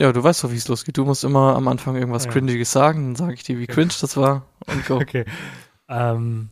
[0.00, 0.96] Ja, du weißt doch, wie es losgeht.
[0.96, 2.30] Du musst immer am Anfang irgendwas Ja.
[2.30, 4.94] Cringiges sagen, dann sage ich dir, wie cringe das war und go.
[5.00, 5.26] Okay.
[5.88, 6.50] Ähm,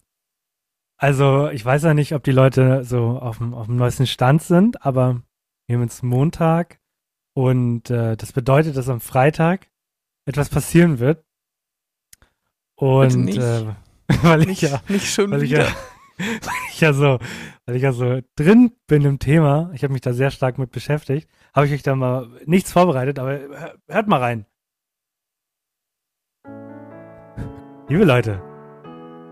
[0.99, 4.43] also, ich weiß ja nicht, ob die Leute so auf dem, auf dem neuesten Stand
[4.43, 5.23] sind, aber
[5.67, 6.79] wir haben jetzt Montag
[7.35, 9.69] und äh, das bedeutet, dass am Freitag
[10.27, 11.25] etwas passieren wird.
[12.77, 13.65] Und äh,
[14.23, 15.69] weil ich Nicht, ja, nicht schon weil ich wieder.
[15.69, 15.75] ja,
[16.19, 17.19] weil ich ja so,
[17.65, 20.71] weil ich ja so drin bin im Thema, ich habe mich da sehr stark mit
[20.71, 24.47] beschäftigt, habe ich euch da mal nichts vorbereitet, aber hör- hört mal rein.
[27.89, 28.43] Liebe Leute,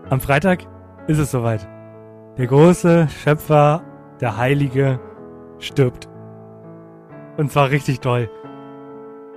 [0.09, 0.63] am Freitag
[1.07, 1.67] ist es soweit.
[2.37, 3.83] Der große Schöpfer,
[4.19, 4.99] der Heilige,
[5.59, 6.09] stirbt.
[7.37, 8.29] Und zwar richtig toll.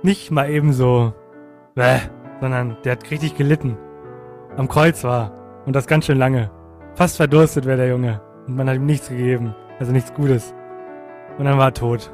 [0.03, 1.13] Nicht mal eben so,
[1.75, 1.99] bäh,
[2.39, 3.77] sondern der hat richtig gelitten.
[4.57, 5.31] Am Kreuz war.
[5.65, 6.49] Und das ganz schön lange.
[6.95, 8.21] Fast verdurstet wäre der Junge.
[8.47, 9.55] Und man hat ihm nichts gegeben.
[9.79, 10.55] Also nichts Gutes.
[11.37, 12.11] Und dann war er tot.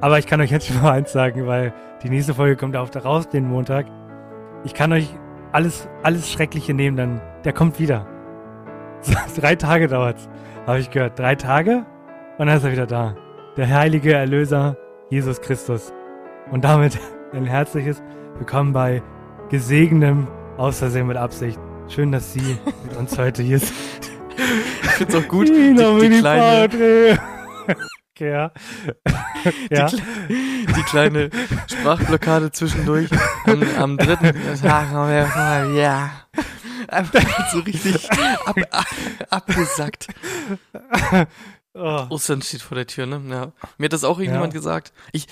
[0.00, 2.90] Aber ich kann euch jetzt schon mal eins sagen, weil die nächste Folge kommt auch
[2.90, 3.86] da raus, den Montag.
[4.64, 5.08] Ich kann euch
[5.52, 8.06] alles, alles Schreckliche nehmen, dann der kommt wieder.
[9.00, 10.28] So, drei Tage dauert's,
[10.66, 11.16] habe ich gehört.
[11.16, 11.86] Drei Tage
[12.36, 13.14] und dann ist er wieder da.
[13.56, 14.76] Der heilige Erlöser
[15.08, 15.92] Jesus Christus.
[16.50, 16.98] Und damit
[17.32, 18.02] ein herzliches
[18.38, 19.00] Willkommen bei
[19.50, 20.26] gesegnetem
[20.56, 21.60] Außersehen mit Absicht.
[21.86, 23.72] Schön, dass Sie mit uns heute hier sind.
[24.82, 27.18] Ich find's auch gut, die, nomine die kleine,
[28.24, 28.52] Ja.
[29.70, 29.86] die, ja.
[29.86, 30.02] kle-
[30.76, 31.30] die kleine
[31.70, 33.08] Sprachblockade zwischendurch
[33.46, 34.90] am, am dritten Tag,
[35.74, 36.10] ja.
[36.88, 38.86] Einfach so richtig ab, ab,
[39.30, 40.08] abgesackt.
[41.74, 42.06] Oh.
[42.10, 43.22] Ostern steht vor der Tür, ne?
[43.28, 43.52] Ja.
[43.78, 44.22] Mir hat das auch Ja.
[44.24, 44.92] irgendjemand gesagt.
[45.12, 45.26] Ich,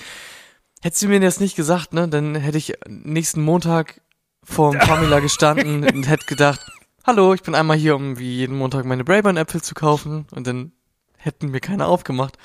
[0.81, 2.07] hättest du mir das nicht gesagt, ne?
[2.07, 4.01] Dann hätte ich nächsten Montag
[4.43, 6.61] vor dem Pamela gestanden und hätte gedacht,
[7.05, 10.25] hallo, ich bin einmal hier, um wie jeden Montag meine Braeburn-Äpfel zu kaufen.
[10.31, 10.71] Und dann
[11.17, 12.37] hätten mir keiner aufgemacht.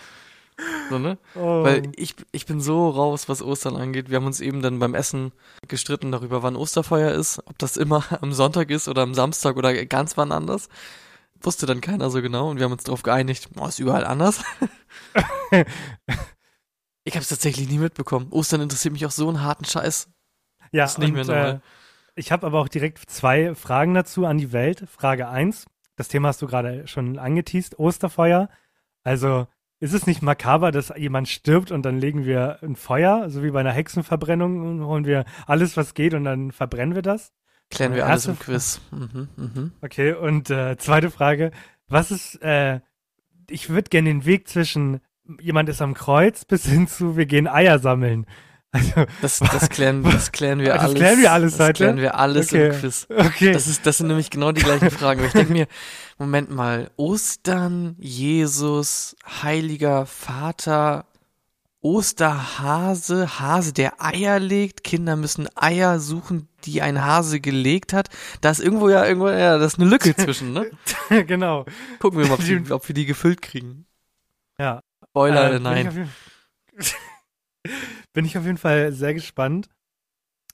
[0.91, 1.19] So, ne?
[1.35, 1.65] Oh.
[1.65, 4.11] Weil ich, ich bin so raus, was Ostern angeht.
[4.11, 5.33] Wir haben uns eben dann beim Essen
[5.67, 7.41] gestritten darüber, wann Osterfeuer ist.
[7.47, 10.69] Ob das immer am Sonntag ist oder am Samstag oder ganz wann anders.
[11.41, 14.45] Wusste dann keiner so genau und wir haben uns darauf geeinigt, oh, ist überall anders.
[17.05, 18.29] ich habe es tatsächlich nie mitbekommen.
[18.31, 20.09] Ostern interessiert mich auch so einen harten Scheiß.
[20.71, 21.55] ja, ist nicht mehr normal.
[21.55, 21.61] Äh,
[22.15, 24.85] ich habe aber auch direkt zwei Fragen dazu an die Welt.
[24.89, 25.67] Frage eins.
[25.97, 27.79] Das Thema hast du gerade schon angeteased.
[27.79, 28.49] Osterfeuer.
[29.03, 29.49] Also,
[29.83, 33.51] ist es nicht makaber, dass jemand stirbt und dann legen wir ein Feuer, so wie
[33.51, 37.33] bei einer Hexenverbrennung, und holen wir alles, was geht und dann verbrennen wir das?
[37.69, 38.81] Klären wir alles im Quiz.
[38.93, 39.73] Mhm, mhm.
[39.81, 41.51] Okay, und äh, zweite Frage.
[41.89, 42.79] Was ist, äh,
[43.51, 45.01] ich würde gerne den Weg zwischen
[45.41, 48.27] jemand ist am Kreuz bis hin zu wir gehen Eier sammeln.
[48.73, 50.95] Also, Das, das, klären, das klären wir Das alles.
[50.95, 52.69] klären wir alles das klären wir alles Okay.
[52.69, 53.07] im Quiz.
[53.11, 53.53] okay.
[53.53, 55.25] Das, ist, das sind nämlich genau die gleichen Fragen.
[55.25, 55.67] Ich denke mir,
[56.19, 61.05] Moment mal, Ostern, Jesus, Heiliger Vater,
[61.83, 68.09] Osterhase, Hase, der Eier legt, Kinder müssen Eier suchen, die ein Hase gelegt hat.
[68.41, 70.71] Da ist irgendwo ja irgendwo, ja, das ist eine Lücke zwischen, ne?
[71.27, 71.67] genau.
[71.99, 73.85] Gucken wir mal, ob, die, ob wir die gefüllt kriegen.
[74.59, 74.81] Ja.
[75.11, 76.09] Spoiler, Äh, nein.
[78.13, 79.69] Bin ich auf jeden Fall sehr gespannt.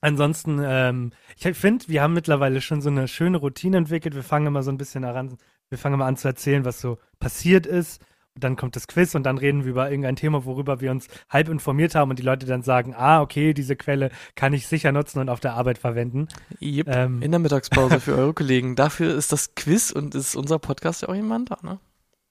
[0.00, 4.14] Ansonsten, ähm, ich finde, wir haben mittlerweile schon so eine schöne Routine entwickelt.
[4.14, 5.38] Wir fangen immer so ein bisschen daran,
[5.70, 8.00] wir fangen immer an zu erzählen, was so passiert ist.
[8.34, 11.08] Und dann kommt das Quiz und dann reden wir über irgendein Thema, worüber wir uns
[11.28, 14.92] halb informiert haben und die Leute dann sagen, ah, okay, diese Quelle kann ich sicher
[14.92, 16.28] nutzen und auf der Arbeit verwenden.
[16.62, 16.86] Yep.
[16.88, 18.76] Ähm, In der Mittagspause für eure Kollegen.
[18.76, 21.80] Dafür ist das Quiz und ist unser Podcast ja auch jemand da, ne?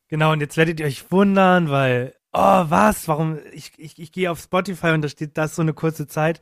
[0.07, 3.07] Genau, und jetzt werdet ihr euch wundern, weil, oh, was?
[3.07, 3.37] Warum?
[3.53, 6.41] Ich, ich, ich gehe auf Spotify und da steht das so eine kurze Zeit.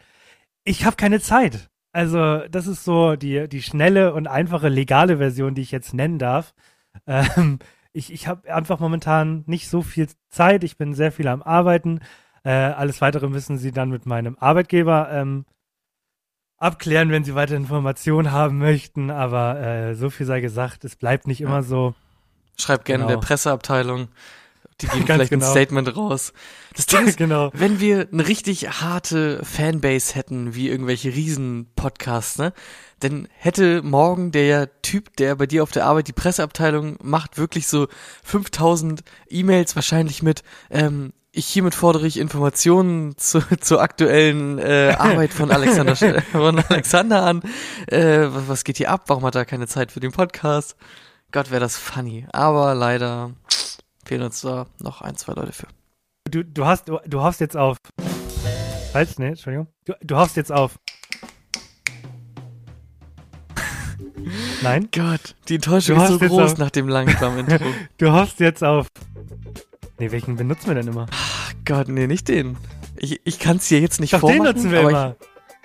[0.63, 1.69] Ich habe keine Zeit.
[1.91, 6.19] Also, das ist so die, die schnelle und einfache legale Version, die ich jetzt nennen
[6.19, 6.53] darf.
[7.07, 7.59] Ähm,
[7.93, 10.63] ich ich habe einfach momentan nicht so viel Zeit.
[10.63, 12.01] Ich bin sehr viel am Arbeiten.
[12.43, 15.45] Äh, alles weitere müssen Sie dann mit meinem Arbeitgeber ähm,
[16.57, 19.09] abklären, wenn Sie weitere Informationen haben möchten.
[19.11, 21.95] Aber äh, so viel sei gesagt, es bleibt nicht immer so.
[22.57, 23.19] Schreibt gerne Genau.
[23.19, 24.09] der Presseabteilung.
[24.81, 25.45] Die geben vielleicht genau.
[25.45, 26.33] ein Statement raus.
[26.75, 27.51] Das Ding ist, genau.
[27.53, 32.53] wenn wir eine richtig harte Fanbase hätten, wie irgendwelche Riesen-Podcasts, ne,
[32.99, 37.67] dann hätte morgen der Typ, der bei dir auf der Arbeit die Presseabteilung macht, wirklich
[37.67, 37.87] so
[38.23, 45.33] 5000 E-Mails wahrscheinlich mit, ähm, ich hiermit fordere ich Informationen zu, zur aktuellen äh, Arbeit
[45.33, 47.41] von Alexander, von Alexander an.
[47.87, 49.03] Äh, was, was geht hier ab?
[49.07, 50.77] Warum hat er keine Zeit für den Podcast?
[51.31, 52.25] Gott, wäre das funny.
[52.31, 53.31] Aber leider
[54.05, 55.67] fehlen uns da noch ein, zwei Leute für.
[56.29, 57.77] Du, du hast, du, du hoffst jetzt auf.
[58.91, 59.67] Falsch, ne, Entschuldigung.
[59.85, 60.77] Du, du hoffst jetzt auf.
[64.63, 64.89] Nein?
[64.93, 67.65] Gott, die Enttäuschung ist so groß auch- nach dem langsamen Intro.
[67.97, 68.87] Du hoffst jetzt auf.
[69.99, 71.05] Nee, welchen benutzen wir denn immer?
[71.11, 72.57] Ach Gott, nee, nicht den.
[72.97, 74.55] Ich, ich kann es dir jetzt nicht Doch, den vormachen.
[74.55, 75.15] nutzen wir immer.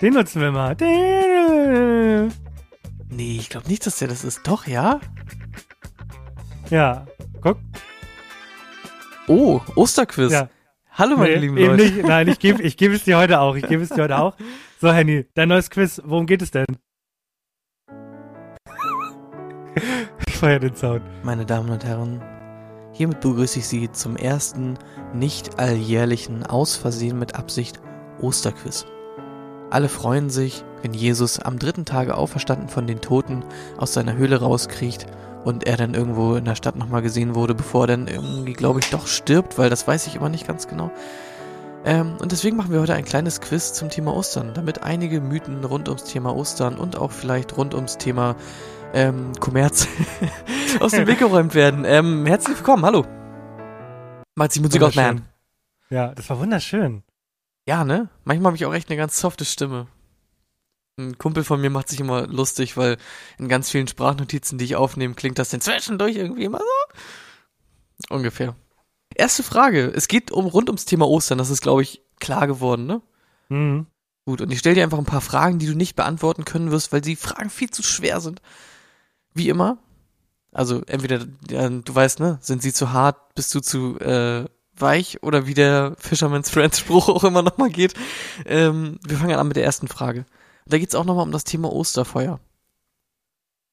[0.01, 0.75] Den nutzen wir immer.
[0.75, 4.41] Den- Ich, nee, ich glaube nicht, dass der das ist.
[4.47, 5.01] Doch, ja?
[6.71, 7.07] Ja,
[7.41, 7.59] guck.
[9.31, 10.33] Oh, Osterquiz.
[10.33, 10.49] Ja.
[10.91, 11.83] Hallo, meine Nee, lieben eben Leute.
[11.85, 12.03] nicht.
[12.05, 13.55] Nein, ich gebe ich geb es dir heute auch.
[13.55, 14.35] Ich gebe es dir heute auch.
[14.81, 16.03] So, Henny, dein neues Quiz.
[16.05, 16.67] Worum geht es denn?
[20.27, 21.03] Ich feiere den Sound.
[21.23, 22.21] Meine Damen und Herren,
[22.93, 24.79] hiermit begrüße ich Sie zum ersten
[25.15, 27.79] nicht alljährlichen Aus Versehen mit Absicht
[28.21, 28.85] Osterquiz.
[29.71, 33.45] Alle freuen sich, wenn Jesus am dritten Tage auferstanden von den Toten
[33.77, 35.07] aus seiner Höhle rauskriecht
[35.45, 38.81] und er dann irgendwo in der Stadt nochmal gesehen wurde, bevor er dann irgendwie, glaube
[38.81, 40.91] ich, doch stirbt, weil das weiß ich immer nicht ganz genau.
[41.85, 45.65] Ähm, und deswegen machen wir heute ein kleines Quiz zum Thema Ostern, damit einige Mythen
[45.65, 48.37] rund ums Thema Ostern und auch vielleicht rund ums Thema
[48.93, 49.89] ähm, Kommerz
[50.81, 51.85] aus dem Weg geräumt werden.
[51.87, 53.07] Ähm, herzlich willkommen, hallo.
[54.35, 55.23] Macht Musik aus, man.
[55.89, 57.03] Ja, das war wunderschön.
[57.67, 58.09] Ja, ne?
[58.25, 59.87] Manchmal habe ich auch echt eine ganz softe Stimme.
[60.99, 62.99] Ein Kumpel von mir macht sich immer lustig, weil
[63.39, 68.15] in ganz vielen Sprachnotizen, die ich aufnehme, klingt das dann zwischendurch irgendwie immer so.
[68.15, 68.57] Ungefähr.
[69.15, 69.93] Erste Frage.
[69.95, 71.39] Es geht um rund ums Thema Ostern.
[71.39, 73.03] Das ist, glaube ich, klar geworden, ne?
[73.49, 73.87] Mhm.
[74.27, 76.93] Gut, und ich stelle dir einfach ein paar Fragen, die du nicht beantworten können wirst,
[76.93, 78.41] weil die Fragen viel zu schwer sind.
[79.35, 79.79] Wie immer.
[80.53, 84.47] Also entweder, du weißt, ne, sind sie zu hart, bist du zu äh,
[84.77, 87.95] weich oder wie der Fisherman's Friend Spruch auch immer nochmal geht.
[88.47, 90.27] Ähm, wir fangen an mit der ersten Frage.
[90.67, 92.41] Da geht's auch nochmal um das Thema Osterfeuer.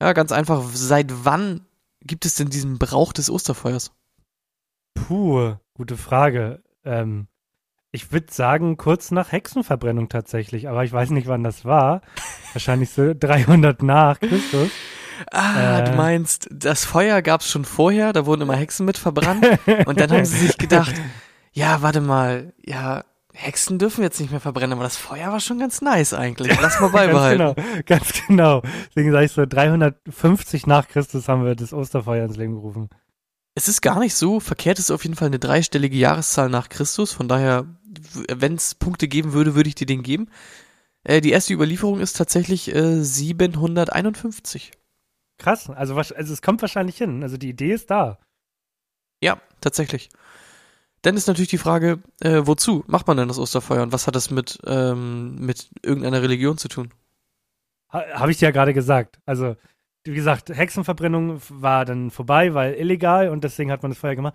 [0.02, 0.64] Ja, ganz einfach.
[0.74, 1.66] Seit wann
[2.02, 3.92] gibt es denn diesen Brauch des Osterfeuers?
[4.96, 6.62] Puh, gute Frage.
[6.86, 7.28] Ähm,
[7.92, 12.02] ich würde sagen, kurz nach Hexenverbrennung tatsächlich, aber ich weiß nicht, wann das war.
[12.54, 14.70] Wahrscheinlich so 300 nach Christus.
[15.32, 15.84] Ah, Äh.
[15.86, 19.46] du meinst, das Feuer gab's schon vorher, da wurden immer Hexen mit verbrannt.
[19.86, 20.94] Und dann haben sie sich gedacht,
[21.54, 23.04] ja, warte mal, ja,
[23.38, 26.60] Hexen dürfen jetzt nicht mehr verbrennen, aber das Feuer war schon ganz nice eigentlich.
[26.60, 27.56] Lass mal beibehalten.
[27.86, 28.62] Ganz genau, ganz genau.
[28.90, 32.90] Deswegen sage ich so, 350 nach Christus haben wir das Osterfeuer ins Leben gerufen.
[33.54, 36.70] Es ist gar nicht so verkehrt, es ist auf jeden Fall eine dreistellige Jahreszahl nach
[36.70, 37.14] Christus.
[37.14, 37.66] Von daher,
[38.34, 40.30] wenn es Punkte geben würde, würde ich dir den geben.
[41.04, 44.72] Äh, die erste Überlieferung ist tatsächlich äh, 751.
[45.38, 47.22] Krass, also, also es kommt wahrscheinlich hin.
[47.22, 48.18] Also die Idee ist da.
[49.22, 50.10] Ja, tatsächlich.
[51.08, 54.16] Dann ist natürlich die Frage, äh, wozu macht man denn das Osterfeuer und was hat
[54.16, 56.94] das mit, ähm, mit irgendeiner Religion zu tun?
[57.94, 59.18] Ha, Habe ich dir ja gerade gesagt.
[59.26, 59.56] Also,
[60.04, 64.34] wie gesagt, Hexenverbrennung war dann vorbei, weil illegal und deswegen hat man das Feuer gemacht.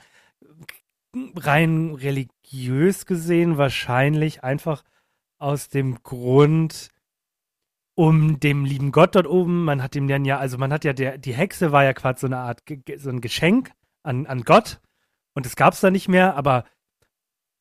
[1.37, 4.83] Rein religiös gesehen wahrscheinlich einfach
[5.39, 6.89] aus dem Grund,
[7.97, 10.95] um dem lieben Gott dort oben, man hat ihm dann ja, also man hat ja,
[10.95, 12.63] der, die Hexe war ja quasi so eine Art,
[12.97, 13.73] so ein Geschenk
[14.03, 14.81] an, an Gott
[15.35, 16.65] und das gab es da nicht mehr, aber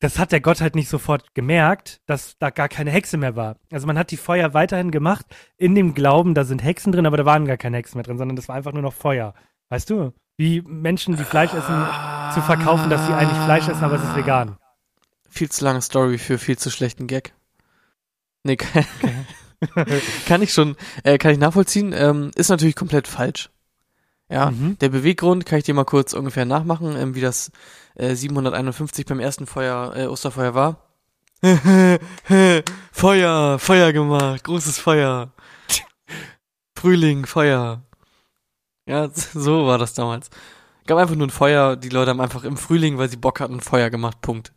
[0.02, 3.56] das hat der Gott halt nicht sofort gemerkt, dass da gar keine Hexe mehr war.
[3.70, 5.24] Also man hat die Feuer weiterhin gemacht,
[5.56, 8.18] in dem Glauben, da sind Hexen drin, aber da waren gar keine Hexen mehr drin,
[8.18, 9.32] sondern das war einfach nur noch Feuer.
[9.68, 10.12] Weißt du?
[10.36, 11.86] Wie Menschen, die Fleisch essen,
[12.34, 14.56] zu verkaufen, dass sie eigentlich Fleisch essen, aber es ist vegan.
[15.30, 17.32] Viel zu lange Story für viel zu schlechten Gag.
[18.42, 18.84] Nee, kann,
[20.26, 20.74] kann ich schon,
[21.04, 21.92] äh, kann ich nachvollziehen.
[21.92, 23.50] Ähm, ist natürlich komplett falsch.
[24.32, 24.78] Ja, Mhm.
[24.78, 27.52] der Beweggrund kann ich dir mal kurz ungefähr nachmachen, ähm, wie das
[27.96, 30.88] äh, 751 beim ersten Feuer, äh, Osterfeuer war.
[32.92, 35.32] Feuer, Feuer gemacht, großes Feuer.
[36.78, 37.82] Frühling, Feuer.
[38.88, 40.30] Ja, so war das damals.
[40.86, 43.60] Gab einfach nur ein Feuer, die Leute haben einfach im Frühling, weil sie Bock hatten,
[43.60, 44.52] Feuer gemacht, Punkt.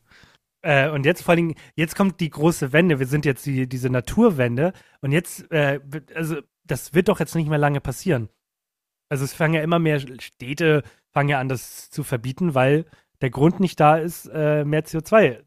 [0.62, 2.98] Äh, und jetzt vor allen Dingen, jetzt kommt die große Wende.
[3.00, 4.74] Wir sind jetzt die, diese Naturwende.
[5.02, 5.80] Und jetzt, äh,
[6.16, 8.30] also, das wird doch jetzt nicht mehr lange passieren.
[9.10, 12.86] Also, es fangen ja immer mehr Städte, fangen ja an, das zu verbieten, weil
[13.22, 15.44] der Grund nicht da ist, äh, mehr CO2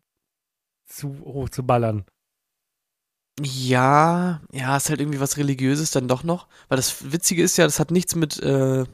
[0.87, 2.05] zu hoch zu ballern.
[3.41, 6.49] Ja, ja, ist halt irgendwie was Religiöses dann doch noch.
[6.69, 8.85] Weil das Witzige ist ja, das hat nichts mit äh,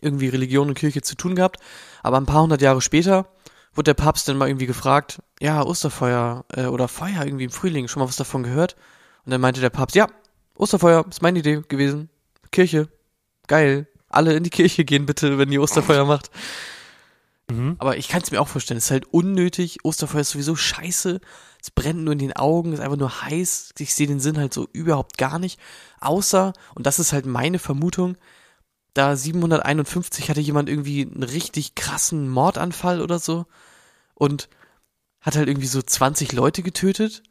[0.00, 1.58] irgendwie Religion und Kirche zu tun gehabt.
[2.02, 3.26] Aber ein paar hundert Jahre später
[3.74, 7.88] wurde der Papst dann mal irgendwie gefragt, ja, Osterfeuer äh, oder Feuer irgendwie im Frühling,
[7.88, 8.76] schon mal was davon gehört?
[9.24, 10.06] Und dann meinte der Papst, ja,
[10.56, 12.08] Osterfeuer ist meine Idee gewesen.
[12.50, 12.88] Kirche,
[13.48, 13.86] geil.
[14.08, 16.30] Alle in die Kirche gehen bitte, wenn ihr Osterfeuer macht.
[17.50, 17.76] Mhm.
[17.78, 19.84] Aber ich kann es mir auch vorstellen, es ist halt unnötig.
[19.84, 21.20] Osterfeuer ist sowieso scheiße.
[21.60, 23.70] Es brennt nur in den Augen, ist einfach nur heiß.
[23.78, 25.58] Ich sehe den Sinn halt so überhaupt gar nicht.
[26.00, 28.16] Außer, und das ist halt meine Vermutung,
[28.94, 33.46] da 751 hatte jemand irgendwie einen richtig krassen Mordanfall oder so
[34.14, 34.48] und
[35.20, 37.22] hat halt irgendwie so 20 Leute getötet.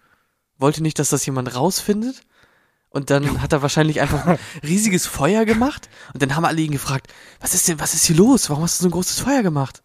[0.57, 2.21] Wollte nicht, dass das jemand rausfindet.
[2.97, 5.87] Und dann hat er wahrscheinlich einfach ein riesiges Feuer gemacht.
[6.13, 8.49] Und dann haben alle ihn gefragt, was ist denn, was ist hier los?
[8.49, 9.83] Warum hast du so ein großes Feuer gemacht?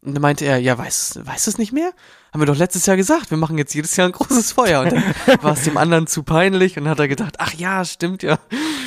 [0.00, 1.92] Und dann meinte er, ja, weiß, weiß es nicht mehr?
[2.32, 4.80] Haben wir doch letztes Jahr gesagt, wir machen jetzt jedes Jahr ein großes Feuer.
[4.80, 5.02] Und dann
[5.42, 8.38] war es dem anderen zu peinlich und hat er gedacht, ach ja, stimmt ja,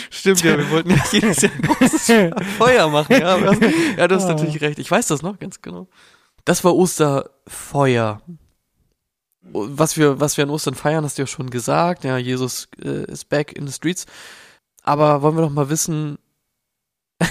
[0.10, 2.12] stimmt ja, wir wollten ja jedes Jahr ein großes
[2.58, 3.14] Feuer machen.
[3.14, 3.38] Ja,
[3.96, 4.80] ja du hast natürlich recht.
[4.80, 5.88] Ich weiß das noch ganz genau.
[6.46, 8.24] Das war Osterfeuer.
[9.54, 12.04] Was wir, was wir an Ostern feiern, hast du ja schon gesagt.
[12.04, 14.06] Ja, Jesus äh, ist back in the streets.
[14.84, 16.18] Aber wollen wir doch mal wissen,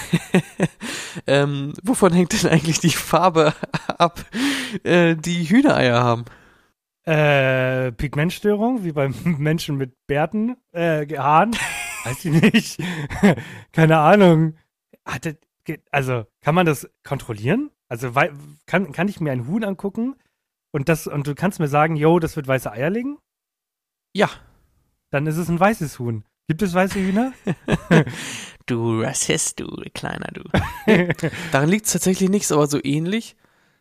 [1.27, 3.55] ähm, wovon hängt denn eigentlich die Farbe
[3.99, 4.25] ab,
[4.83, 6.25] äh, die Hühnereier haben?
[7.05, 11.57] Äh, Pigmentstörung, wie beim Menschen mit Bärten, äh, Haaren?
[12.05, 12.83] Weiß ich nicht.
[13.73, 14.57] Keine Ahnung.
[15.05, 15.39] Hatte,
[15.91, 17.71] also, kann man das kontrollieren?
[17.89, 18.13] Also,
[18.67, 20.17] kann, kann ich mir ein Huhn angucken
[20.77, 23.17] und das, und du kannst mir sagen, yo, das wird weiße Eier legen?
[24.13, 24.29] Ja.
[25.11, 26.23] Dann ist es ein weißes Huhn.
[26.49, 27.33] Gibt es weiße Hühner?
[28.67, 30.43] du Rassist, du kleiner du.
[31.51, 33.37] Daran liegt es tatsächlich nichts, aber so ähnlich.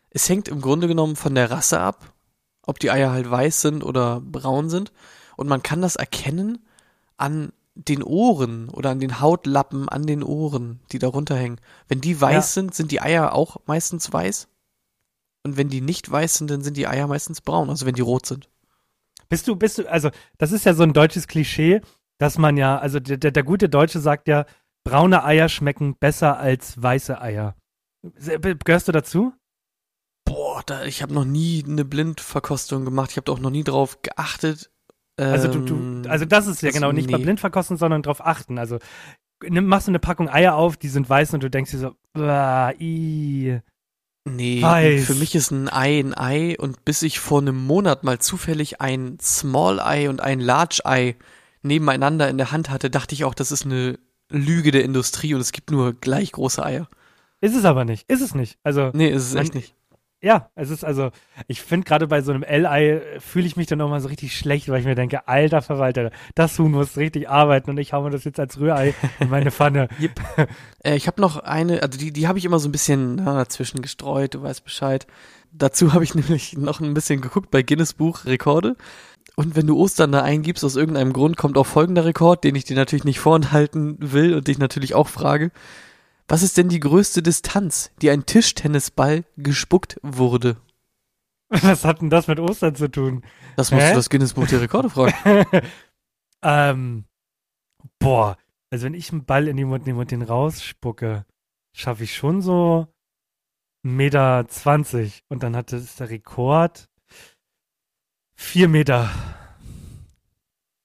[0.09, 2.13] Es hängt im Grunde genommen von der Rasse ab,
[2.65, 4.93] ob die Eier halt weiß sind oder braun sind.
[5.35, 6.65] Und man kann das erkennen
[7.17, 11.59] an den Ohren oder an den Hautlappen an den Ohren, die darunter hängen.
[11.89, 12.41] Wenn die weiß ja.
[12.41, 14.47] sind, sind die Eier auch meistens weiß.
[15.45, 18.01] Und wenn die nicht weiß sind, dann sind die Eier meistens braun, also wenn die
[18.01, 18.49] rot sind.
[19.29, 20.09] Bist du, bist du, also
[20.39, 21.81] das ist ja so ein deutsches Klischee,
[22.17, 24.47] dass man ja, also der, der, der gute Deutsche sagt ja,
[24.83, 27.55] braune Eier schmecken besser als weiße Eier.
[28.63, 29.33] Gehörst du dazu?
[30.25, 33.11] Boah, da, ich habe noch nie eine Blindverkostung gemacht.
[33.11, 34.71] Ich habe auch noch nie drauf geachtet.
[35.19, 37.17] Ähm, also du, du, ähm, also das ist ja genau nicht nee.
[37.17, 38.57] bei Blindverkosten, sondern drauf achten.
[38.57, 38.79] Also
[39.47, 41.95] nimm, machst du eine Packung Eier auf, die sind weiß und du denkst dir so,
[42.19, 43.59] ah, i.
[44.27, 45.05] Nee, Weiß.
[45.05, 48.81] für mich ist ein Ei ein Ei und bis ich vor einem Monat mal zufällig
[48.81, 51.15] ein Small Eye und ein Large Eye
[51.61, 55.41] nebeneinander in der Hand hatte, dachte ich auch, das ist eine Lüge der Industrie und
[55.41, 56.89] es gibt nur gleich große Eier.
[57.39, 58.09] Ist es aber nicht.
[58.09, 58.57] Ist es nicht.
[58.63, 58.89] Also.
[58.93, 59.74] Nee, ist es echt nicht.
[60.25, 61.11] Ja, es ist also,
[61.45, 64.35] ich finde gerade bei so einem L-Ei fühle ich mich dann auch mal so richtig
[64.35, 68.01] schlecht, weil ich mir denke, alter Verwalter, das Huhn muss richtig arbeiten und ich hau
[68.01, 69.87] mir das jetzt als Rührei in meine Pfanne.
[69.99, 70.47] Yep.
[70.83, 73.35] Äh, ich habe noch eine, also die, die habe ich immer so ein bisschen na,
[73.35, 75.05] dazwischen gestreut, du weißt Bescheid.
[75.51, 78.75] Dazu habe ich nämlich noch ein bisschen geguckt bei Guinness Buch Rekorde.
[79.35, 82.63] Und wenn du Ostern da eingibst, aus irgendeinem Grund kommt auch folgender Rekord, den ich
[82.63, 85.51] dir natürlich nicht vorenthalten will und dich natürlich auch frage.
[86.27, 90.57] Was ist denn die größte Distanz, die ein Tischtennisball gespuckt wurde?
[91.49, 93.23] Was hat denn das mit Ostern zu tun?
[93.55, 93.89] Das musst Hä?
[93.91, 95.45] du das Guinness Buch der Rekorde fragen.
[96.41, 97.05] ähm,
[97.99, 98.37] boah,
[98.71, 101.25] also wenn ich einen Ball in den Mund nehme und den rausspucke,
[101.75, 102.87] schaffe ich schon so
[103.85, 104.47] 1,20 Meter.
[104.47, 105.23] zwanzig.
[105.29, 106.89] Und dann hat das der Rekord
[108.37, 109.09] Vier Meter.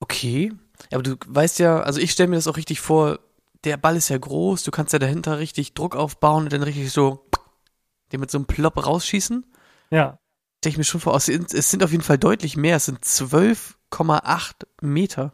[0.00, 0.52] Okay.
[0.92, 3.18] Aber du weißt ja, also ich stelle mir das auch richtig vor,
[3.64, 6.92] der Ball ist ja groß, du kannst ja dahinter richtig Druck aufbauen und dann richtig
[6.92, 7.26] so
[8.12, 9.46] den mit so einem Plop rausschießen.
[9.90, 10.18] Ja.
[10.58, 14.66] Stelle ich mir schon vor, es sind auf jeden Fall deutlich mehr, es sind 12,8
[14.82, 15.32] Meter.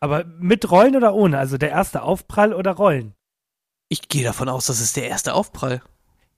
[0.00, 1.38] Aber mit Rollen oder ohne?
[1.38, 3.14] Also der erste Aufprall oder Rollen?
[3.88, 5.82] Ich gehe davon aus, das ist der erste Aufprall.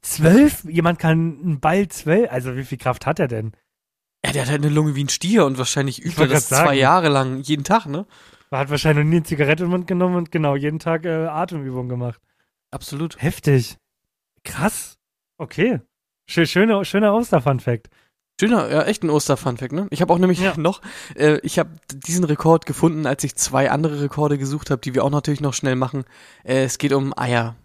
[0.02, 0.64] Zwölf?
[0.64, 2.30] Jemand kann einen Ball zwölf?
[2.30, 3.52] Also wie viel Kraft hat er denn?
[4.24, 6.74] Ja, der hat halt eine Lunge wie ein Stier und wahrscheinlich übt er das zwei
[6.74, 8.06] Jahre lang jeden Tag, ne?
[8.50, 11.26] Er hat wahrscheinlich noch nie eine Zigarette im Mund genommen und genau jeden Tag äh,
[11.26, 12.20] Atemübungen gemacht.
[12.70, 13.20] Absolut.
[13.20, 13.76] Heftig.
[14.44, 14.98] Krass.
[15.38, 15.80] Okay.
[16.26, 17.88] Schöner, schöner Oster-Fun-Fact.
[18.40, 19.88] Schöner, ja, echt ein Oster-Fun-Fact, ne?
[19.90, 20.54] Ich habe auch nämlich ja.
[20.56, 20.80] noch,
[21.16, 25.04] äh, ich habe diesen Rekord gefunden, als ich zwei andere Rekorde gesucht habe, die wir
[25.04, 26.04] auch natürlich noch schnell machen.
[26.44, 27.56] Äh, es geht um Eier.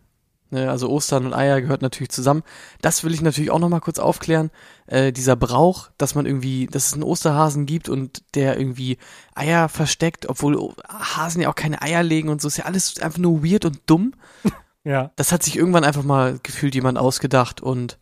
[0.54, 2.44] Ne, also Ostern und Eier gehört natürlich zusammen.
[2.80, 4.52] Das will ich natürlich auch noch mal kurz aufklären.
[4.86, 9.00] Äh, dieser Brauch, dass man irgendwie, dass es einen Osterhasen gibt und der irgendwie
[9.34, 13.18] Eier versteckt, obwohl Hasen ja auch keine Eier legen und so, ist ja alles einfach
[13.18, 14.14] nur weird und dumm.
[14.86, 15.12] Ja.
[15.16, 17.98] Das hat sich irgendwann einfach mal gefühlt jemand ausgedacht und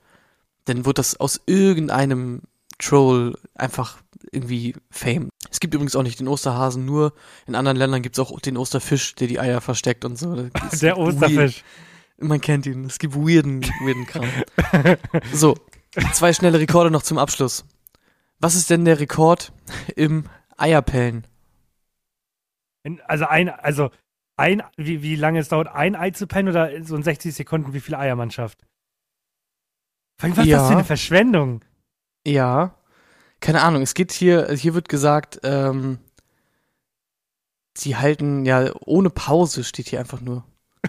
[0.65, 2.41] dann wird das aus irgendeinem
[2.79, 3.99] Troll einfach
[4.31, 5.29] irgendwie Fame.
[5.51, 7.13] Es gibt übrigens auch nicht den Osterhasen, nur
[7.45, 10.49] in anderen Ländern gibt es auch den Osterfisch, der die Eier versteckt und so.
[10.81, 11.57] Der Osterfisch.
[11.57, 11.90] Weird.
[12.21, 12.85] Man kennt ihn.
[12.85, 14.29] Es gibt weirden, weirden Kram.
[15.33, 15.55] So,
[16.13, 17.65] zwei schnelle Rekorde noch zum Abschluss.
[18.39, 19.51] Was ist denn der Rekord
[19.95, 20.25] im
[20.57, 21.27] Eierpellen?
[23.05, 23.91] Also ein, also
[24.37, 27.73] ein, wie, wie lange es dauert, ein Ei zu pennen oder so in 60 Sekunden,
[27.73, 28.65] wie viel Eier man schafft?
[30.19, 30.43] Was ja.
[30.43, 31.61] ist das für eine Verschwendung?
[32.25, 32.75] Ja.
[33.39, 35.99] Keine Ahnung, es geht hier, hier wird gesagt, ähm,
[37.75, 40.45] sie halten, ja, ohne Pause steht hier einfach nur.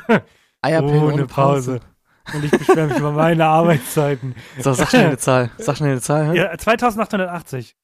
[0.62, 1.80] Eierpillen ohne, ohne Pause.
[1.80, 2.36] Pause.
[2.36, 4.34] Und ich beschwere mich über meine Arbeitszeiten.
[4.58, 5.50] So, sag schnell eine Zahl.
[5.58, 6.30] Sag schnell eine Zahl.
[6.30, 6.36] Hä?
[6.38, 7.74] Ja, 2880.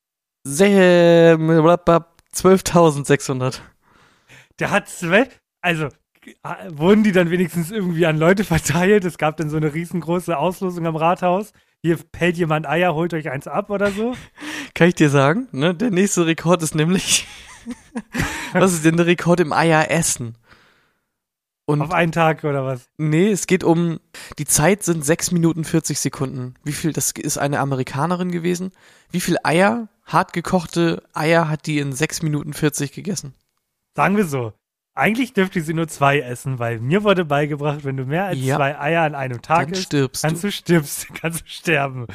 [2.35, 3.61] 12.600.
[4.61, 5.89] Der hat zwölf, also
[6.71, 9.05] wurden die dann wenigstens irgendwie an Leute verteilt?
[9.05, 11.53] Es gab dann so eine riesengroße Auslosung am Rathaus.
[11.83, 14.15] Hier pellt jemand Eier, holt euch eins ab oder so.
[14.75, 15.75] Kann ich dir sagen, ne?
[15.75, 17.27] Der nächste Rekord ist nämlich,
[18.53, 20.37] was ist denn der Rekord im Eieressen?
[21.69, 22.89] Und Auf einen Tag oder was?
[22.97, 24.01] nee, es geht um,
[24.39, 26.55] die Zeit sind 6 Minuten 40 Sekunden.
[26.65, 28.73] Wie viel, das ist eine Amerikanerin gewesen.
[29.11, 33.35] Wie viel Eier, hart gekochte Eier hat die in 6 Minuten 40 gegessen?
[33.95, 34.55] Sagen wir so.
[34.95, 38.57] Eigentlich dürfte sie nur zwei essen, weil mir wurde beigebracht, wenn du mehr als Ja.
[38.57, 40.47] zwei Eier an einem Tag Dann isst, stirbst kannst du.
[40.49, 42.07] du stirbst, kannst du sterben.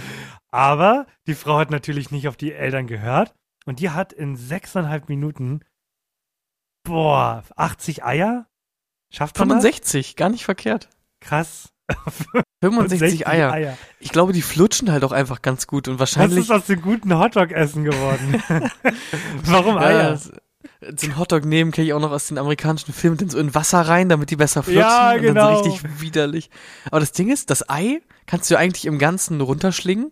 [0.49, 3.35] Aber die Frau hat natürlich nicht auf die Eltern gehört
[3.67, 5.59] und die hat in sechseinhalb Minuten,
[6.83, 8.47] boah, 80 Eier?
[9.15, 9.57] Schafft man das?
[9.63, 10.89] 65, gar nicht verkehrt.
[11.21, 11.69] Krass.
[12.63, 13.77] 65 Eier.
[13.99, 16.39] Ich glaube, die flutschen halt auch einfach ganz gut und wahrscheinlich.
[16.39, 18.41] ist aus dem guten Hotdog-Essen geworden?
[19.45, 20.13] Warum Ja, Eier?
[20.13, 20.31] s-
[20.97, 23.53] so ein Hotdog nehmen kenne ich auch noch aus den amerikanischen Filmen, dann so in
[23.53, 24.81] Wasser rein, damit die besser flutschen.
[24.81, 25.47] Ja, Und genau.
[25.55, 26.49] dann so richtig widerlich.
[26.85, 30.11] Aber das Ding ist, das Ei kannst du eigentlich im Ganzen runterschlingen.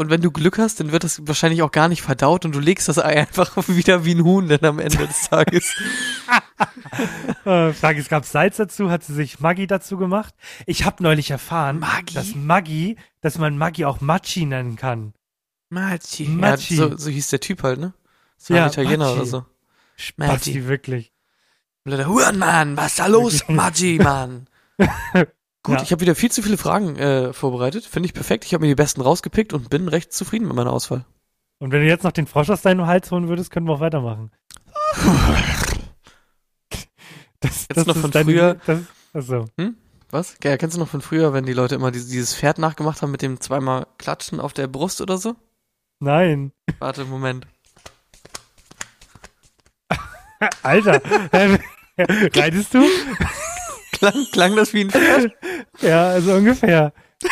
[0.00, 2.58] Und wenn du Glück hast, dann wird das wahrscheinlich auch gar nicht verdaut und du
[2.58, 5.76] legst das Ei einfach wieder wie ein Huhn dann am Ende des Tages.
[7.46, 10.34] Äh, Frage, es gab Salz dazu, hat sie sich Maggi dazu gemacht?
[10.66, 12.12] Ich habe neulich erfahren, Maggi?
[12.14, 15.14] dass Maggi, dass man Maggi auch Machi nennen kann.
[15.70, 16.28] Machi.
[16.28, 16.76] Machi.
[16.76, 17.94] Ja, so, so hieß der Typ halt, ne?
[18.36, 19.16] So ein Ja, Italiener Machi.
[19.16, 19.46] oder so.
[19.96, 21.12] Spasti, wirklich.
[21.84, 24.46] Und der Hurenmann, was ist da los, Machi, Mann?
[25.62, 25.82] Gut, Ja.
[25.82, 27.84] ich habe wieder viel zu viele Fragen äh, vorbereitet.
[27.84, 28.44] Finde ich perfekt.
[28.44, 31.04] Ich habe mir die besten rausgepickt und bin recht zufrieden mit meiner Auswahl.
[31.58, 33.80] Und wenn du jetzt noch den Frosch aus deinem Hals holen würdest, können wir auch
[33.80, 34.30] weitermachen.
[37.42, 38.54] Das, Jetzt noch ist von deine- früher.
[38.66, 38.80] Das,
[39.14, 39.46] achso.
[40.10, 40.36] Was?
[40.44, 43.10] Ja, kennst du noch von früher, wenn die Leute immer dieses, dieses Pferd nachgemacht haben
[43.12, 45.36] mit dem zweimal Klatschen auf der Brust oder so?
[46.00, 46.52] Nein.
[46.80, 47.46] Warte, Moment.
[50.62, 51.00] Alter.
[51.98, 52.84] Reitest du?
[53.92, 55.32] Klang, klang das wie ein Pferd?
[55.82, 56.92] Ja, also ungefähr.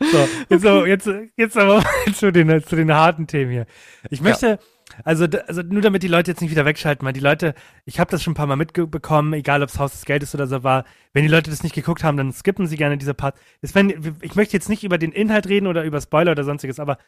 [0.00, 3.66] so, jetzt, aber, jetzt, jetzt aber zu den, zu den harten Themen hier.
[4.10, 4.58] Ich möchte,
[5.04, 7.54] also, d- also nur damit die Leute jetzt nicht wieder wegschalten, weil die Leute,
[7.84, 10.46] ich habe das schon ein paar Mal mitbekommen, egal ob es Haus des Geldes oder
[10.46, 13.36] so war, wenn die Leute das nicht geguckt haben, dann skippen sie gerne diese Part.
[13.60, 16.80] Ist, wenn, ich möchte jetzt nicht über den Inhalt reden oder über Spoiler oder sonstiges,
[16.80, 16.98] aber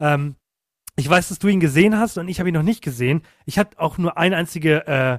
[0.00, 0.36] ähm,
[0.96, 3.22] ich weiß, dass du ihn gesehen hast und ich habe ihn noch nicht gesehen.
[3.44, 5.18] Ich habe auch nur eine einzige äh,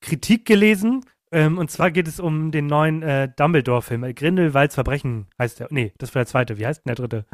[0.00, 1.04] Kritik gelesen.
[1.32, 4.04] Ähm, und zwar geht es um den neuen äh, Dumbledore-Film.
[4.04, 5.68] Äh, Grindelwalds Verbrechen heißt der.
[5.70, 6.58] Nee, das war der zweite.
[6.58, 7.26] Wie heißt denn der dritte?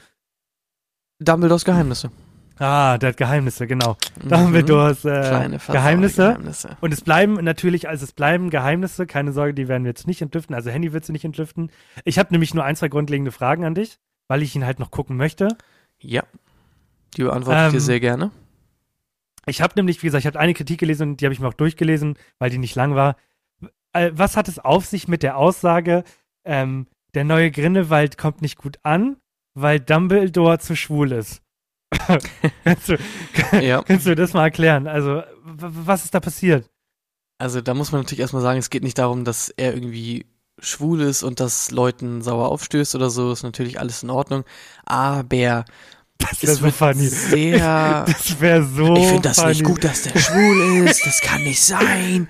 [1.18, 2.10] Dumbledores Geheimnisse.
[2.58, 3.96] Ah, der hat Geheimnisse, genau.
[4.22, 4.28] Mhm.
[4.28, 5.72] Dumbledores äh, Geheimnisse.
[5.72, 6.76] Geheimnisse.
[6.80, 9.06] Und es bleiben natürlich, also es bleiben Geheimnisse.
[9.06, 10.54] Keine Sorge, die werden wir jetzt nicht entlüften.
[10.54, 11.70] Also Handy wird sie nicht entlüften.
[12.04, 14.90] Ich habe nämlich nur ein, zwei grundlegende Fragen an dich, weil ich ihn halt noch
[14.90, 15.48] gucken möchte.
[15.98, 16.22] Ja.
[17.16, 18.30] Die beantworte ich Ähm, dir sehr gerne.
[19.46, 21.48] Ich habe nämlich, wie gesagt, ich habe eine Kritik gelesen und die habe ich mir
[21.48, 23.16] auch durchgelesen, weil die nicht lang war.
[23.92, 26.04] Äh, Was hat es auf sich mit der Aussage,
[26.44, 29.16] ähm, der neue Grindelwald kommt nicht gut an,
[29.54, 31.42] weil Dumbledore zu schwul ist?
[32.64, 32.96] kannst, du,
[33.60, 33.82] Ja.
[33.82, 34.86] kannst du das mal erklären?
[34.88, 36.68] Also, was ist da passiert?
[37.38, 40.26] Also da muss man natürlich erstmal sagen, es geht nicht darum, dass er irgendwie
[40.60, 44.44] schwul ist und das Leuten sauer aufstößt oder so, ist natürlich alles in Ordnung.
[44.86, 45.64] Aber
[46.18, 47.06] Das wäre so funny.
[47.08, 49.48] sehr Das wäre so Ich finde das funny.
[49.50, 51.04] nicht gut, dass der schwul ist.
[51.04, 52.28] Das kann nicht sein.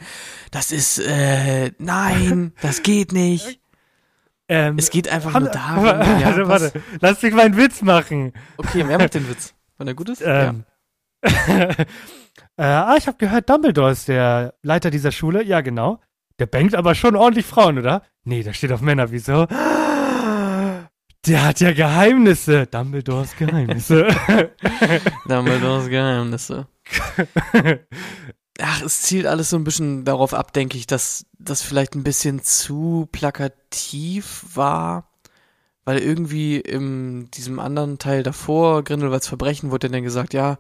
[0.53, 3.59] Das ist, äh, nein, das geht nicht.
[4.49, 5.85] Ähm, Es geht einfach nur darum.
[5.85, 6.63] warte, ja, was?
[6.63, 8.33] warte, lass mich meinen Witz machen.
[8.59, 9.55] Okay, wer macht den Witz?
[9.79, 10.23] Wenn er gut ist?
[10.25, 10.65] Ähm,
[11.23, 11.87] äh,
[12.59, 15.43] ah, ich habe gehört, Dumbledore ist der Leiter dieser Schule.
[15.43, 16.01] Ja, genau.
[16.39, 18.03] Der bangt aber schon ordentlich Frauen, oder?
[18.25, 19.11] Nee, der steht auf Männer.
[19.11, 19.47] Wieso?
[21.25, 22.67] Der hat ja Geheimnisse.
[22.67, 24.09] Dumbledores Geheimnisse.
[24.09, 24.49] ja.
[25.29, 26.67] Dumbledores Geheimnisse.
[28.65, 32.05] Ach, es zielt alles so ein bisschen darauf ab, denke ich, dass das vielleicht ein
[32.05, 35.11] bisschen zu plakativ war,
[35.85, 40.59] weil irgendwie in diesem anderen Teil davor, Grindelwalds Verbrechen, wurde dann gesagt, ja,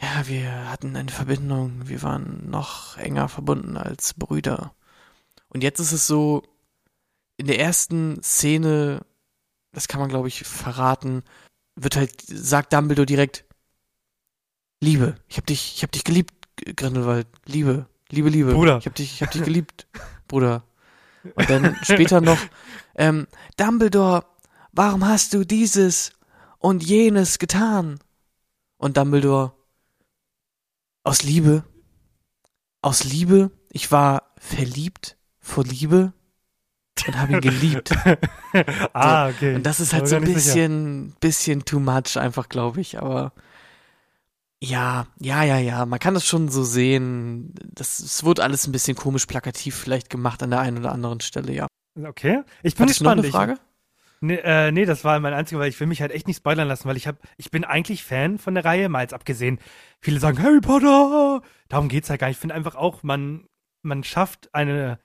[0.00, 4.74] ja, wir hatten eine Verbindung, wir waren noch enger verbunden als Brüder.
[5.48, 6.42] Und jetzt ist es so,
[7.36, 9.02] in der ersten Szene,
[9.72, 11.22] das kann man glaube ich verraten,
[11.74, 13.44] wird halt, sagt Dumbledore direkt,
[14.80, 18.52] Liebe, ich hab dich, ich hab dich geliebt, Grindelwald, Liebe, Liebe, Liebe.
[18.52, 18.78] Bruder.
[18.78, 19.86] Ich hab dich, ich hab dich geliebt,
[20.28, 20.64] Bruder.
[21.34, 22.38] Und dann später noch,
[22.94, 24.24] ähm, Dumbledore,
[24.72, 26.12] warum hast du dieses
[26.58, 27.98] und jenes getan?
[28.78, 29.52] Und Dumbledore,
[31.02, 31.64] aus Liebe,
[32.82, 36.12] aus Liebe, ich war verliebt vor Liebe
[37.06, 37.92] und habe ihn geliebt.
[38.92, 39.54] ah, okay.
[39.54, 40.54] Und das ist halt so ein nicht sicher.
[40.54, 43.32] bisschen, bisschen too much einfach, glaube ich, aber
[44.62, 45.86] Ja, ja, ja, ja.
[45.86, 47.54] Man kann das schon so sehen.
[47.74, 51.20] Das, es wurde alles ein bisschen komisch plakativ vielleicht gemacht an der einen oder anderen
[51.20, 51.66] Stelle, ja.
[52.02, 52.42] Okay.
[52.62, 53.34] Ich bin Hattest du noch gespannt.
[53.34, 53.60] eine Frage?
[54.20, 56.68] Nee, äh, nee, das war mein einziger, weil ich will mich halt echt nicht spoilern
[56.68, 59.58] lassen, weil ich hab, ich bin eigentlich Fan von der Reihe, mal jetzt abgesehen.
[60.00, 61.42] Viele sagen Harry Potter.
[61.68, 62.36] Darum geht's halt gar nicht.
[62.36, 63.46] Ich finde einfach auch, man,
[63.82, 64.98] man schafft eine,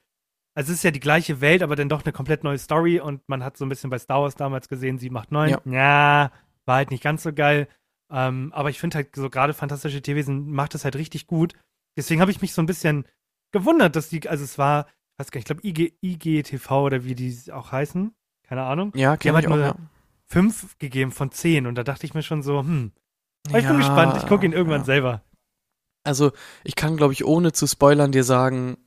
[0.55, 3.27] also es ist ja die gleiche Welt, aber dann doch eine komplett neue Story und
[3.27, 5.49] man hat so ein bisschen bei Star Wars damals gesehen, 7, 8, 9.
[5.49, 5.59] Ja.
[5.65, 6.31] Ja,
[6.65, 7.67] war halt nicht ganz so geil.
[8.11, 11.53] Ähm, aber ich finde halt so gerade Fantastische Tierwesen macht das halt richtig gut.
[11.97, 13.05] Deswegen habe ich mich so ein bisschen
[13.51, 17.03] gewundert, dass die, also es war, ich weiß gar nicht, ich glaube IG, IGTV oder
[17.05, 19.75] wie die auch heißen, keine Ahnung, Ja, Die haben ich halt auch, nur ja.
[20.27, 22.91] fünf gegeben von zehn und da dachte ich mir schon so, hm,
[23.49, 24.85] aber ich bin Ja, gespannt, ich gucke ihn irgendwann ja.
[24.85, 25.23] selber.
[26.03, 26.31] Also,
[26.63, 28.77] ich kann, glaube ich, ohne zu spoilern dir sagen,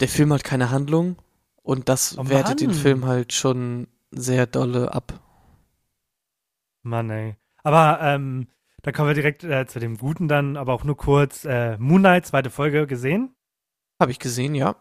[0.00, 1.16] der Film hat keine Handlung
[1.62, 2.72] und das Oh wertet den.
[2.72, 5.20] Film halt schon sehr dolle ab.
[6.82, 7.36] Mann, ey.
[7.62, 8.48] Aber ähm,
[8.82, 11.44] da kommen wir direkt äh, zu dem Guten dann, aber auch nur kurz.
[11.44, 13.34] Äh, Moonlight, zweite Folge gesehen.
[14.00, 14.76] Habe ich gesehen, ja.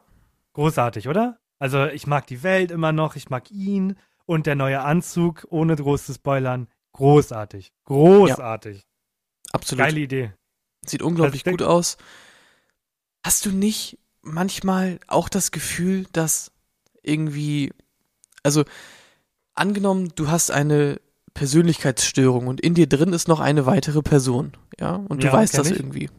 [0.54, 1.40] Großartig, oder?
[1.60, 5.76] Also ich mag die Welt immer noch, ich mag ihn und der neue Anzug, ohne
[5.76, 6.68] groß zu spoilern.
[6.94, 7.74] Großartig.
[7.86, 8.88] Großartig.
[9.52, 9.86] Absolut.
[9.86, 10.34] Geile Idee.
[10.86, 11.98] Sieht unglaublich Also gut aus.
[13.26, 16.52] Hast du nicht manchmal auch das Gefühl, dass
[17.04, 17.74] irgendwie,
[18.44, 18.64] also
[19.56, 21.02] angenommen, du hast eine
[21.34, 25.58] Persönlichkeitsstörung und in dir drin ist noch eine weitere Person, ja, und du Ja, weißt
[25.58, 25.78] das ich.
[25.80, 26.10] irgendwie.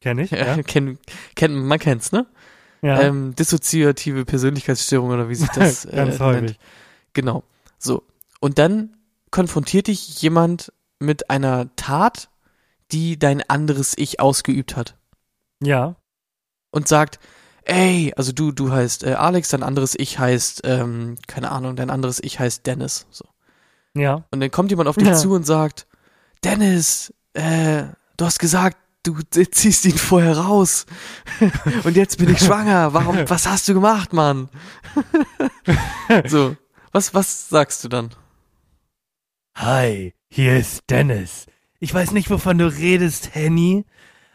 [0.00, 0.62] Kenn ich, Ja, ja.
[0.66, 0.98] kenn,
[1.34, 2.26] kenn, man kennt's, ne?
[2.82, 3.00] ja.
[3.00, 6.20] Ähm, dissoziative Persönlichkeitsstörung oder wie sich das äh, Ganz nennt.
[6.20, 6.58] häufig.
[7.14, 7.44] Genau.
[7.78, 8.02] So.
[8.40, 8.96] Und dann
[9.30, 12.28] konfrontiert dich jemand mit einer Tat,
[12.92, 14.96] die dein anderes Ich ausgeübt hat.
[15.62, 15.96] Ja.
[16.70, 17.18] Und sagt,
[17.64, 21.88] ey, also du, du heißt äh, Alex, dein anderes Ich heißt, ähm, keine Ahnung, dein
[21.90, 23.06] anderes Ich heißt Dennis.
[23.10, 23.24] So.
[23.96, 24.24] Ja.
[24.30, 25.14] Und dann kommt jemand auf dich Ja.
[25.14, 25.86] zu und sagt,
[26.42, 27.84] Dennis, äh,
[28.16, 30.86] du hast gesagt, du ziehst ihn vorher raus.
[31.84, 32.92] und jetzt bin ich schwanger.
[32.94, 34.48] Warum, was hast du gemacht, Mann?
[36.26, 36.56] so.
[36.92, 38.10] Was, was sagst du dann?
[39.56, 41.46] Hi, hier ist Dennis.
[41.80, 43.84] Ich weiß nicht, wovon du redest, Henny,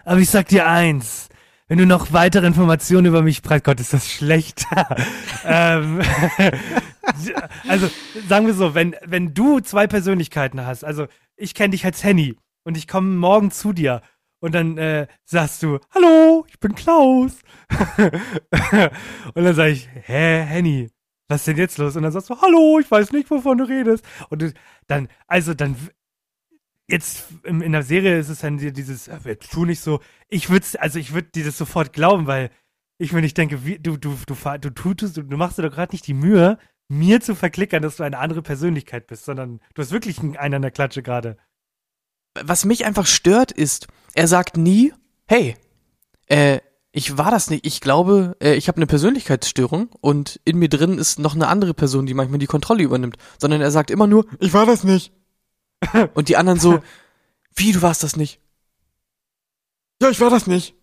[0.05, 1.29] aber ich sag dir eins.
[1.67, 4.65] Wenn du noch weitere Informationen über mich preist, Gott, ist das schlecht.
[5.45, 6.01] ähm,
[7.67, 7.89] also,
[8.27, 12.35] sagen wir so, wenn, wenn du zwei Persönlichkeiten hast, also ich kenne dich als Henny
[12.63, 14.01] und ich komme morgen zu dir
[14.41, 17.39] und dann äh, sagst du, hallo, ich bin Klaus.
[19.33, 20.89] und dann sage ich, hä, Henny,
[21.27, 21.95] was ist denn jetzt los?
[21.95, 24.03] Und dann sagst du, hallo, ich weiß nicht, wovon du redest.
[24.29, 24.53] Und du,
[24.87, 25.75] dann, also dann,
[26.89, 30.49] jetzt in, in der Serie ist es dann die- dieses, jetzt tu nicht so, ich
[30.49, 32.49] würde also ich würde dir das sofort glauben, weil
[32.97, 35.71] ich mir nicht denke, wie, du, du, du, du tust, du, du machst dir doch
[35.73, 36.57] gerade nicht die Mühe,
[36.89, 40.61] mir zu verklickern, dass du eine andere Persönlichkeit bist, sondern du hast wirklich einen an
[40.61, 41.37] der Klatsche gerade.
[42.41, 44.93] Was mich einfach stört ist, er sagt nie,
[45.27, 45.55] hey,
[46.27, 46.59] äh,
[46.91, 47.65] ich war das nicht.
[47.65, 51.73] Ich glaube, äh, ich habe eine Persönlichkeitsstörung und in mir drin ist noch eine andere
[51.73, 53.17] Person, die manchmal die Kontrolle übernimmt.
[53.37, 55.13] Sondern er sagt immer nur, ich war das nicht.
[56.13, 56.81] Und die anderen so,
[57.55, 58.41] wie, du warst das nicht?
[60.01, 60.75] Ja, ich war das nicht.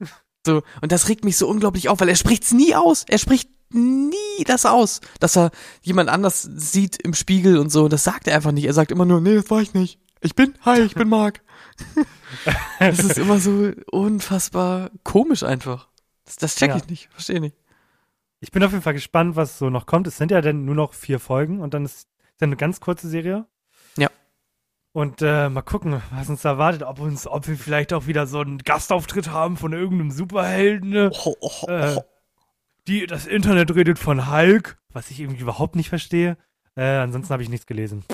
[0.46, 3.06] So, und das regt mich so unglaublich auf, weil er spricht's nie aus.
[3.08, 5.50] Er spricht nie das aus, dass er
[5.82, 7.88] jemand anders sieht im Spiegel und so.
[7.88, 8.64] Das sagt er einfach nicht.
[8.66, 9.98] Er sagt immer nur, nee, das war ich nicht.
[10.20, 11.42] Ich bin, hi, ich bin Marc.
[12.78, 15.88] das ist immer so unfassbar komisch einfach.
[16.24, 16.76] Das, das check Ja.
[16.76, 17.56] ich nicht, verstehe nicht.
[18.40, 20.06] Ich bin auf jeden Fall gespannt, was so noch kommt.
[20.06, 22.06] Es sind ja dann nur noch vier Folgen und dann ist es
[22.38, 23.46] dann eine ganz kurze Serie.
[23.96, 24.08] Ja.
[24.92, 26.82] Und äh, mal gucken, was uns da erwartet.
[26.82, 30.90] Ob uns, ob wir vielleicht auch wieder so einen Gastauftritt haben von irgendeinem Superhelden.
[30.90, 31.10] Ne?
[31.24, 32.00] Oh, oh, Äh,
[32.86, 36.36] die, das Internet redet von Hulk, was ich irgendwie überhaupt nicht verstehe.
[36.76, 38.04] Äh, ansonsten habe ich nichts gelesen.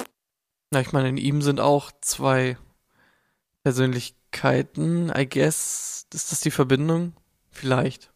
[0.70, 2.56] Na, ich meine, in ihm sind auch zwei
[3.64, 6.06] Persönlichkeiten, I guess.
[6.12, 7.14] Ist das die Verbindung?
[7.50, 8.12] Vielleicht.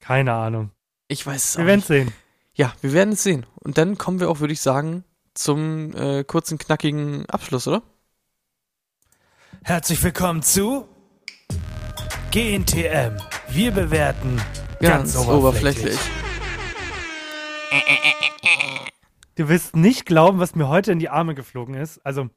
[0.00, 0.70] Keine Ahnung.
[1.08, 1.86] Ich weiß es Wir auch werden nicht.
[1.88, 2.12] sehen.
[2.54, 3.46] Ja, wir werden es sehen.
[3.54, 7.82] Und dann kommen wir auch, würde ich sagen, zum äh, kurzen, knackigen Abschluss, oder?
[9.64, 10.88] Herzlich willkommen zu
[12.30, 13.16] GNTM.
[13.48, 14.40] Wir bewerten
[14.82, 15.96] Ganz, oberflächlich.
[19.36, 22.04] Du wirst nicht glauben, was mir heute in die Arme geflogen ist.
[22.04, 22.28] Also,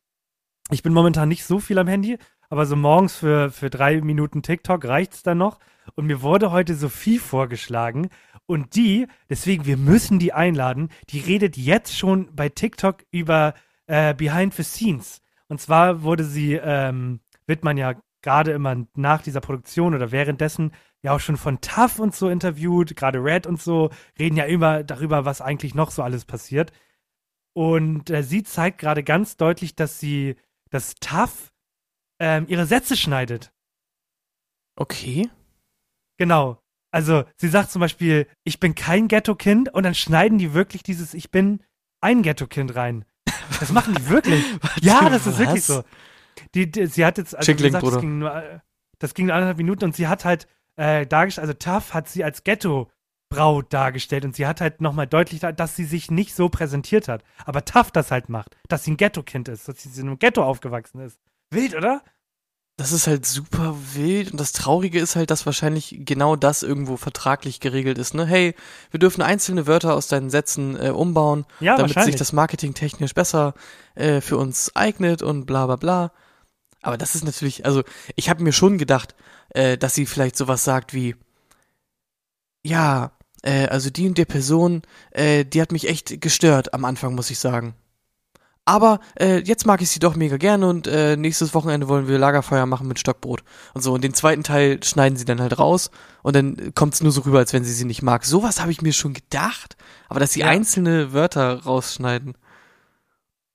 [0.70, 4.44] ich bin momentan nicht so viel am Handy, aber so morgens für, für drei Minuten
[4.44, 5.58] TikTok reicht's dann noch.
[5.96, 8.10] Und mir wurde heute Sophie vorgeschlagen.
[8.46, 13.56] Und die, deswegen, wir müssen die einladen, die redet jetzt schon bei TikTok über
[13.88, 15.20] äh, Behind the Scenes.
[15.48, 20.72] Und zwar wurde sie, ähm, wird man ja gerade immer nach dieser Produktion oder währenddessen
[21.06, 24.84] ja auch schon von TAF und so interviewt, gerade Red und so, reden ja immer
[24.84, 26.72] darüber, was eigentlich noch so alles passiert.
[27.54, 30.36] Und äh, sie zeigt gerade ganz deutlich, dass sie,
[30.72, 31.54] dass TAF
[32.20, 33.54] ähm, ihre Sätze schneidet.
[34.76, 35.30] Okay.
[36.18, 36.60] Genau.
[36.92, 41.14] Also sie sagt zum Beispiel, ich bin kein Ghetto-Kind und dann schneiden die wirklich dieses
[41.14, 41.62] Ich bin
[42.02, 43.06] ein Ghetto-Kind rein.
[43.60, 44.44] Das machen die wirklich.
[44.82, 45.84] ja, das ist wirklich so.
[46.54, 47.96] Die, die, sie hat jetzt, also Schickling, gesagt, Bruder.
[47.96, 48.60] das ging, nur, äh,
[49.00, 52.44] das ging anderthalb Minuten und sie hat halt äh, dargestellt, also Taff hat sie als
[52.44, 57.08] Ghetto-Braut dargestellt und sie hat halt nochmal deutlich, da- dass sie sich nicht so präsentiert
[57.08, 57.24] hat.
[57.46, 60.44] Aber Taff das halt macht, dass sie ein Ghetto-Kind ist, dass sie in einem Ghetto
[60.44, 61.20] aufgewachsen ist.
[61.52, 62.02] Wild, oder?
[62.78, 66.98] Das ist halt super wild und das Traurige ist halt, dass wahrscheinlich genau das irgendwo
[66.98, 68.26] vertraglich geregelt ist, ne?
[68.26, 68.54] Hey,
[68.92, 73.14] wir dürfen einzelne Wörter aus deinen Sätzen äh, umbauen, Ja, damit sich das Marketing technisch
[73.14, 73.54] besser
[73.96, 76.12] äh, für uns eignet und bla bla bla.
[76.86, 77.84] Aber das ist natürlich, also
[78.16, 79.16] ich habe mir schon gedacht,
[79.50, 81.16] äh, dass sie vielleicht sowas sagt wie,
[82.64, 87.16] ja, äh, also die und der Person, äh, die hat mich echt gestört am Anfang,
[87.16, 87.74] muss ich sagen.
[88.66, 92.20] Aber äh, jetzt mag ich sie doch mega gerne und äh, nächstes Wochenende wollen wir
[92.20, 93.44] Lagerfeuer machen mit Stockbrot
[93.74, 93.94] und so.
[93.94, 95.90] Und den zweiten Teil schneiden sie dann halt raus
[96.22, 98.26] und dann kommt's nur so rüber, als wenn sie sie nicht mag.
[98.26, 99.76] Sowas habe ich mir schon gedacht,
[100.08, 100.48] aber dass sie Ja.
[100.48, 102.36] einzelne Wörter rausschneiden.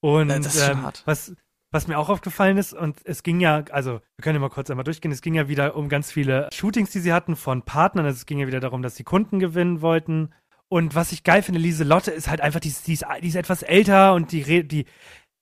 [0.01, 1.03] Und das ist schon ähm, hart.
[1.07, 1.33] was,
[1.73, 4.71] was mir auch aufgefallen ist, und es ging ja, also wir können ja mal kurz
[4.71, 8.07] einmal durchgehen, es ging ja wieder um ganz viele Shootings, die sie hatten von Partnern.
[8.07, 10.33] Also es ging ja wieder darum, dass sie Kunden gewinnen wollten.
[10.69, 13.35] Und was ich geil finde, Lieselotte ist halt einfach, die, ist- die, ist, die ist
[13.37, 14.87] etwas älter und die, die,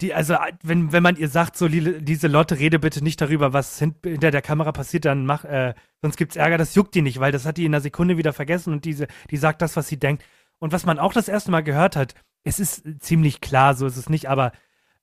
[0.00, 3.96] die, also wenn, wenn man ihr sagt, so Lieselotte, rede bitte nicht darüber, was hint,
[4.04, 7.32] hinter der Kamera passiert, dann mach, äh, sonst gibt's Ärger, das juckt die nicht, weil
[7.32, 9.98] das hat die in einer Sekunde wieder vergessen und diese, die sagt das, was sie
[9.98, 10.24] denkt.
[10.60, 12.14] Und was man auch das erste Mal gehört hat,
[12.44, 14.52] es ist ziemlich klar, so ist es nicht, aber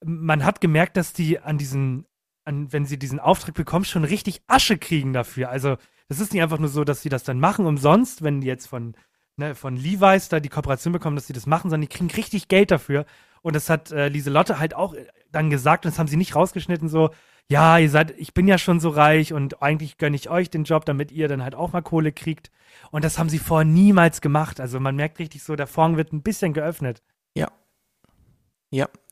[0.03, 2.05] man hat gemerkt, dass die an diesen,
[2.43, 5.49] an, wenn sie diesen Auftrag bekommen, schon richtig Asche kriegen dafür.
[5.49, 5.77] Also,
[6.07, 8.67] das ist nicht einfach nur so, dass sie das dann machen umsonst, wenn die jetzt
[8.67, 8.95] von,
[9.37, 12.47] ne, von Levi's da die Kooperation bekommen, dass sie das machen, sondern die kriegen richtig
[12.47, 13.05] Geld dafür.
[13.41, 16.35] Und das hat äh, Lieselotte halt auch äh, dann gesagt, und das haben sie nicht
[16.35, 17.09] rausgeschnitten, so,
[17.47, 20.63] ja, ihr seid, ich bin ja schon so reich und eigentlich gönne ich euch den
[20.63, 22.49] Job, damit ihr dann halt auch mal Kohle kriegt.
[22.91, 24.59] Und das haben sie vorher niemals gemacht.
[24.59, 27.03] Also man merkt richtig so, der Vorhang wird ein bisschen geöffnet.
[27.35, 27.51] Ja,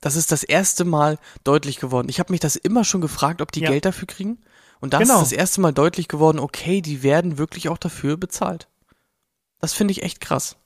[0.02, 2.10] das ist das erste Mal deutlich geworden.
[2.10, 3.70] Ich habe mich das immer schon gefragt, ob die Ja.
[3.70, 4.40] Geld dafür kriegen.
[4.82, 5.16] Und da Genau.
[5.22, 8.68] ist das erste Mal deutlich geworden, okay, die werden wirklich auch dafür bezahlt.
[9.60, 10.58] Das finde ich echt krass.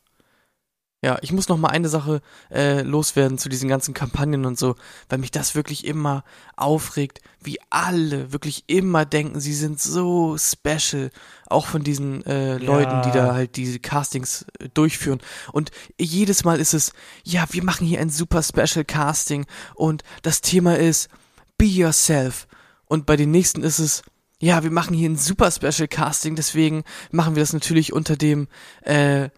[1.04, 4.76] Ja, ich muss noch mal eine Sache äh, loswerden zu diesen ganzen Kampagnen und so,
[5.10, 6.24] weil mich das wirklich immer
[6.56, 11.12] aufregt, wie alle wirklich immer denken, sie sind so special,
[11.46, 15.20] auch von diesen äh, Leuten, die da halt diese Castings äh, durchführen.
[15.52, 20.42] Und jedes Mal ist es, ja, wir machen hier ein super Special Casting und das
[20.42, 21.10] Thema ist
[21.60, 22.48] Be Yourself.
[22.86, 24.02] Und bei den nächsten ist es,
[24.40, 28.48] ja, wir machen hier ein super Special Casting, deswegen machen wir das natürlich unter dem,
[28.82, 29.30] äh,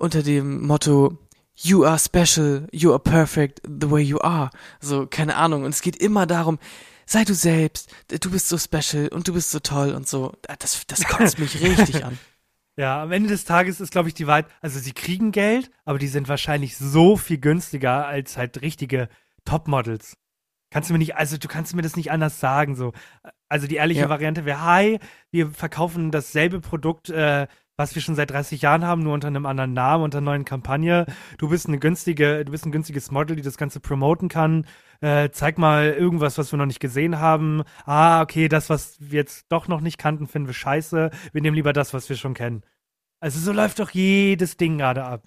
[0.00, 1.18] unter dem Motto
[1.62, 4.50] You are special, you are perfect the way you are.
[4.80, 5.64] So, keine Ahnung.
[5.64, 6.58] Und es geht immer darum,
[7.04, 10.32] sei du selbst, du bist so special und du bist so toll und so.
[10.58, 12.18] Das, das kotzt mich richtig an.
[12.76, 15.98] Ja, am Ende des Tages ist, glaube ich, die Wahrheit, also sie kriegen Geld, aber
[15.98, 19.10] die sind wahrscheinlich so viel günstiger als halt richtige
[19.44, 20.16] Topmodels.
[20.70, 22.92] Kannst du mir nicht, also du kannst mir das nicht anders sagen, so.
[23.50, 24.08] Also die ehrliche Ja.
[24.08, 24.98] Variante wäre, hi,
[25.30, 27.48] wir verkaufen dasselbe Produkt, äh,
[27.80, 30.44] was wir schon seit 30 Jahren haben, nur unter einem anderen Namen, unter einer neuen
[30.44, 31.06] Kampagne.
[31.38, 34.66] Du bist eine günstige, du bist ein günstiges Model, die das Ganze promoten kann.
[35.00, 37.62] Äh, zeig mal irgendwas, was wir noch nicht gesehen haben.
[37.86, 41.10] Ah, okay, das, was wir jetzt doch noch nicht kannten, finden wir scheiße.
[41.32, 42.64] Wir nehmen lieber das, was wir schon kennen.
[43.18, 45.22] Also so läuft doch jedes Ding gerade ab.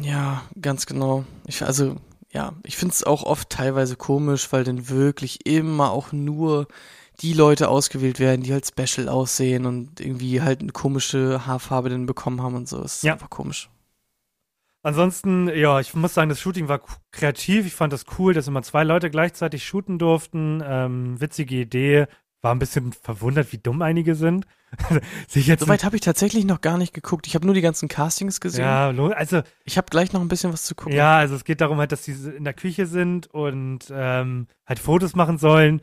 [0.00, 1.24] Ja, ganz genau.
[1.46, 1.94] Ich, also,
[2.32, 6.66] ja, ich finde es auch oft teilweise komisch, weil dann wirklich immer auch nur
[7.22, 12.06] die Leute ausgewählt werden, die halt special aussehen und irgendwie halt eine komische Haarfarbe dann
[12.06, 12.80] bekommen haben und so.
[12.82, 13.12] Das ist Ja.
[13.14, 13.68] einfach komisch.
[14.84, 16.80] Ansonsten, ja, ich muss sagen, das Shooting war
[17.12, 17.66] kreativ.
[17.66, 20.60] Ich fand das cool, dass immer zwei Leute gleichzeitig shooten durften.
[20.66, 22.06] Ähm, witzige Idee.
[22.40, 24.44] War ein bisschen verwundert, wie dumm einige sind.
[25.28, 27.28] Soweit habe ich tatsächlich noch gar nicht geguckt.
[27.28, 28.64] Ich habe nur die ganzen Castings gesehen.
[28.64, 30.94] ja, also Ich habe gleich noch ein bisschen was zu gucken.
[30.96, 34.80] Ja, also es geht darum halt, dass die in der Küche sind und ähm, halt
[34.80, 35.82] Fotos machen sollen.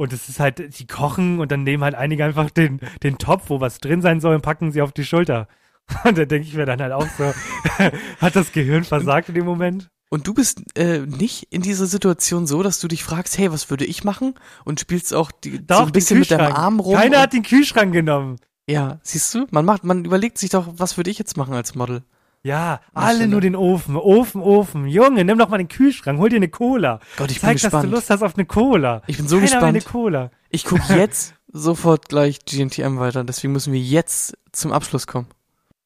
[0.00, 3.50] Und es ist halt, die kochen und dann nehmen halt einige einfach den, den Topf,
[3.50, 5.46] wo was drin sein soll, und packen sie auf die Schulter.
[6.04, 7.34] Und da denke ich mir dann halt auch so,
[8.20, 9.90] hat das Gehirn versagt in dem Moment?
[10.08, 13.68] Und du bist äh, nicht in dieser Situation so, dass du dich fragst, hey, was
[13.68, 14.34] würde ich machen?
[14.64, 16.54] Und spielst auch die, so Doch, ein bisschen mit deinem.
[16.54, 16.94] Arm rum.
[16.94, 18.36] Keiner hat den Kühlschrank genommen.
[18.66, 21.74] ja, siehst du, man macht, man überlegt sich doch, was würde ich jetzt machen als
[21.74, 22.04] Model?
[22.42, 23.96] Ja, alle nur den Ofen.
[23.96, 24.86] Ofen, Ofen.
[24.86, 27.00] Junge, nimm doch mal den Kühlschrank, hol dir eine Cola.
[27.16, 27.90] Gott, ich bin Zeig, dass du gespannt.
[27.92, 29.02] Lust hast auf eine Cola.
[29.06, 29.92] Ich bin so Keiner will eine gespannt.
[29.92, 30.30] Cola.
[30.48, 35.26] Ich gucke jetzt sofort gleich GNTM weiter, deswegen müssen wir jetzt zum Abschluss kommen.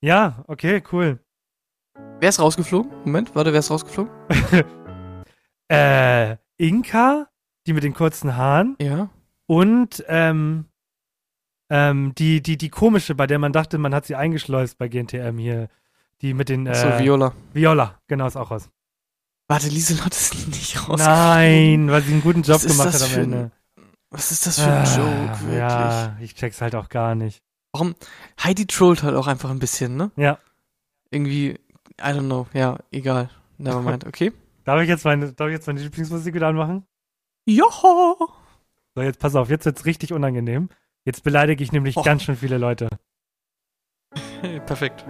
[0.00, 1.18] Ja, okay, cool.
[2.20, 2.90] Wer ist rausgeflogen?
[3.04, 4.12] Moment, warte, wer ist rausgeflogen?
[5.68, 7.26] Äh, Inka,
[7.66, 8.76] die mit den kurzen Haaren.
[8.78, 9.08] Ja.
[9.46, 10.66] Und ähm,
[11.70, 15.38] ähm, die, die, die komische, bei der man dachte, man hat sie eingeschleust bei GNTM
[15.38, 15.68] hier.
[16.24, 16.66] Die mit den.
[16.66, 17.34] Äh, so, Viola.
[17.52, 18.70] Viola, genau, ist auch raus.
[19.46, 20.98] Warte, Lieselot ist nicht raus.
[20.98, 23.38] Nein, weil sie einen guten Job Was ist gemacht das hat am für Ende.
[23.38, 23.52] ein-
[24.08, 25.58] Was ist das für ein Ah, Joke, wirklich?
[25.58, 27.42] Ja, ich check's halt auch gar nicht.
[27.72, 27.94] Warum?
[28.42, 30.12] Heidi trollt halt auch einfach ein bisschen, ne?
[30.16, 30.38] Ja.
[31.10, 31.50] Irgendwie,
[32.00, 32.46] I don't know.
[32.54, 33.28] Ja, egal.
[33.58, 34.32] Nevermind, okay?
[34.64, 36.86] Darf ich jetzt meine, darf ich jetzt meine Lieblingsmusik wieder anmachen?
[37.44, 38.16] Joho!
[38.94, 40.70] So, jetzt pass auf, jetzt wird's richtig unangenehm.
[41.04, 42.04] Jetzt beleidige ich nämlich Och.
[42.04, 42.88] ganz schön viele Leute.
[44.64, 45.04] Perfekt.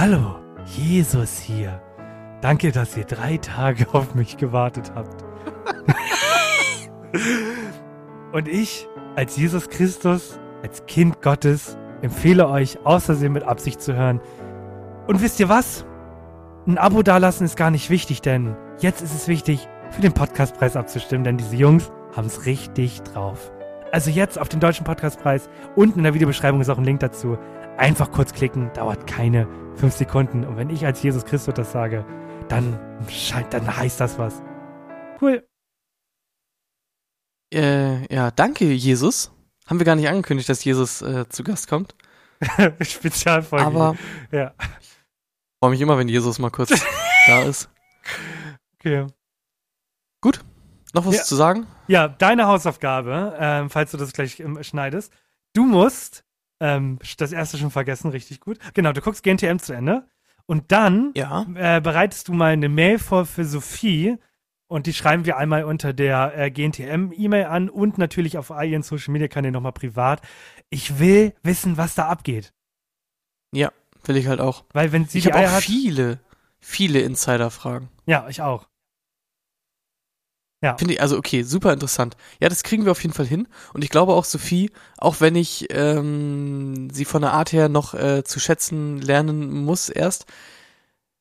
[0.00, 1.82] Hallo, Jesus hier.
[2.40, 5.24] Danke, dass ihr drei Tage auf mich gewartet habt.
[8.32, 14.20] Und ich, als Jesus Christus, als Kind Gottes, empfehle euch, außersehen mit Absicht zu hören.
[15.08, 15.84] Und wisst ihr was?
[16.68, 20.76] Ein Abo dalassen ist gar nicht wichtig, denn jetzt ist es wichtig, für den Podcastpreis
[20.76, 23.50] abzustimmen, denn diese Jungs haben es richtig drauf.
[23.90, 25.48] Also jetzt auf den deutschen Podcastpreis.
[25.74, 27.36] Unten in der Videobeschreibung ist auch ein Link dazu.
[27.78, 30.44] Einfach kurz klicken, dauert keine fünf Sekunden.
[30.44, 32.04] Und wenn ich als Jesus Christus das sage,
[32.48, 34.42] dann, scheint, dann heißt das was.
[35.20, 35.46] Cool.
[37.54, 39.30] Äh, ja, danke, Jesus.
[39.66, 41.94] Haben wir gar nicht angekündigt, dass Jesus äh, zu Gast kommt.
[42.80, 43.64] Spezialfolge.
[43.64, 43.96] Aber
[44.30, 44.54] Ja,
[45.60, 46.70] freue mich immer, wenn Jesus mal kurz
[47.26, 47.70] da ist.
[48.78, 49.06] okay.
[50.94, 51.22] Noch was Ja.
[51.22, 51.66] zu sagen?
[51.86, 55.12] Ja, deine Hausaufgabe, ähm, falls du das gleich ähm, schneidest.
[55.54, 56.24] Du musst,
[56.60, 58.58] ähm, das erste schon vergessen, richtig gut.
[58.74, 60.06] Genau, du guckst GNTM zu Ende.
[60.46, 61.46] Und dann Ja.
[61.54, 64.16] äh, bereitest du mal eine Mail vor für Sophie
[64.66, 68.82] und die schreiben wir einmal unter der äh, GNTM-E-Mail an und natürlich auf all ihren
[68.82, 70.22] Social Media Kanälen nochmal privat.
[70.70, 72.52] Ich will wissen, was da abgeht.
[74.04, 74.64] Will ich halt auch.
[74.72, 75.64] Weil wenn sie ich die habe Eier auch hat.
[75.64, 76.18] viele,
[76.60, 77.88] viele Insider-Fragen.
[78.06, 78.66] Ja, ich auch.
[80.76, 82.16] Finde ich, also okay, super interessant.
[82.40, 83.46] Ja, das kriegen wir auf jeden Fall hin.
[83.74, 87.94] Und ich glaube auch, Sophie, auch wenn ich ähm, sie von der Art her noch
[87.94, 90.26] äh, zu schätzen lernen muss erst,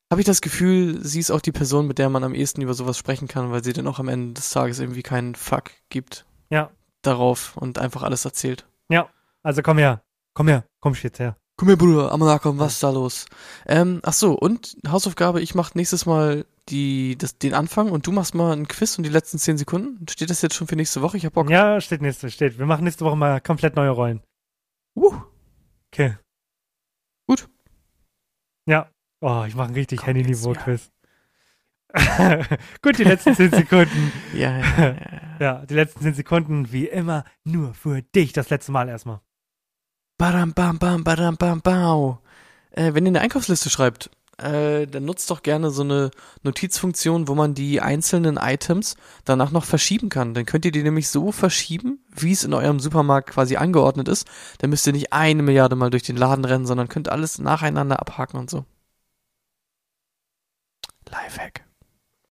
[0.09, 2.73] habe ich das Gefühl, sie ist auch die Person, mit der man am ehesten über
[2.73, 6.25] sowas sprechen kann, weil sie dann auch am Ende des Tages irgendwie keinen Fuck gibt
[6.49, 6.71] Ja.
[7.01, 8.65] darauf und einfach alles erzählt.
[9.43, 10.01] Also komm her.
[10.33, 10.65] Komm her.
[10.81, 11.37] Komm jetzt her.
[11.55, 13.27] Komm her, Bruder, Amalakam, was ist da los?
[13.65, 18.11] Ähm, ach so, und Hausaufgabe, ich mach nächstes Mal die, das, den Anfang und du
[18.11, 20.07] machst mal ein Quiz und die letzten zehn Sekunden.
[20.09, 21.17] Steht das jetzt schon für nächste Woche?
[21.17, 21.49] Ich hab Bock.
[21.49, 22.57] Ja, steht nächste, steht.
[22.59, 24.21] Wir machen nächste Woche mal komplett neue Rollen.
[24.95, 25.13] Uh,
[25.93, 26.17] Okay.
[27.27, 27.49] Gut.
[28.67, 28.91] Ja.
[29.21, 30.91] Oh, ich mache ein richtig Handy-Niveau-Quiz.
[32.81, 34.11] Gut, die letzten 10 Sekunden.
[34.33, 35.65] ja, ja, ja, ja.
[35.69, 38.33] Die letzten 10 Sekunden, wie immer, nur für dich.
[38.33, 39.21] Das letzte Mal erstmal.
[40.17, 42.21] Badam, bam, bam, badam, bam, bau.
[42.71, 46.11] Äh, wenn ihr eine Einkaufsliste schreibt, äh, dann nutzt doch gerne so eine
[46.43, 48.95] Notizfunktion, wo man die einzelnen Items
[49.25, 50.33] danach noch verschieben kann.
[50.33, 54.27] Dann könnt ihr die nämlich so verschieben, wie es in eurem Supermarkt quasi angeordnet ist.
[54.59, 57.99] Dann müsst ihr nicht eine Milliarde Mal durch den Laden rennen, sondern könnt alles nacheinander
[57.99, 58.65] abhaken und so.
[61.09, 61.66] Lifehack.